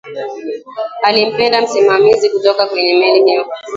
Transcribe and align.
alimpenda 1.03 1.61
msimamizi 1.61 2.29
kutoka 2.29 2.65
kwenye 2.67 2.93
meli 2.95 3.23
hiyo 3.23 3.45